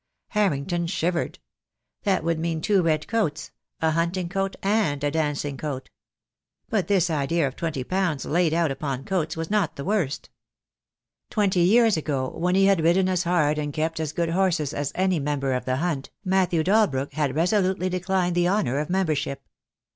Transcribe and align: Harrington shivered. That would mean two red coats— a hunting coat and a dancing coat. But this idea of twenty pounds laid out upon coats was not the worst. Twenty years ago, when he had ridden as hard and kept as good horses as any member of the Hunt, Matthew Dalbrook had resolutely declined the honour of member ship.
Harrington 0.29 0.87
shivered. 0.87 1.37
That 2.05 2.23
would 2.23 2.39
mean 2.39 2.59
two 2.59 2.81
red 2.81 3.07
coats— 3.07 3.51
a 3.83 3.91
hunting 3.91 4.29
coat 4.29 4.55
and 4.63 5.03
a 5.03 5.11
dancing 5.11 5.57
coat. 5.57 5.91
But 6.69 6.87
this 6.87 7.11
idea 7.11 7.47
of 7.47 7.55
twenty 7.55 7.83
pounds 7.83 8.25
laid 8.25 8.51
out 8.51 8.71
upon 8.71 9.05
coats 9.05 9.37
was 9.37 9.51
not 9.51 9.75
the 9.75 9.85
worst. 9.85 10.31
Twenty 11.29 11.59
years 11.61 11.97
ago, 11.97 12.31
when 12.31 12.55
he 12.55 12.65
had 12.65 12.81
ridden 12.81 13.07
as 13.07 13.25
hard 13.25 13.59
and 13.59 13.71
kept 13.71 13.99
as 13.99 14.11
good 14.11 14.29
horses 14.29 14.73
as 14.73 14.91
any 14.95 15.19
member 15.19 15.53
of 15.53 15.65
the 15.65 15.75
Hunt, 15.75 16.09
Matthew 16.25 16.63
Dalbrook 16.63 17.13
had 17.13 17.35
resolutely 17.35 17.87
declined 17.87 18.33
the 18.33 18.47
honour 18.49 18.79
of 18.79 18.89
member 18.89 19.13
ship. 19.13 19.47